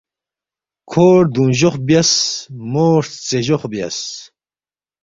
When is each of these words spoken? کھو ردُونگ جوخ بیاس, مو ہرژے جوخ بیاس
کھو 0.89 1.05
ردُونگ 1.23 1.53
جوخ 1.59 1.75
بیاس, 1.87 2.11
مو 2.71 2.85
ہرژے 2.95 3.39
جوخ 3.47 3.63
بیاس 3.71 3.97